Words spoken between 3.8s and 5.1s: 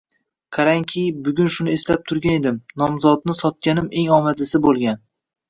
eng omadlisi boʻlgan.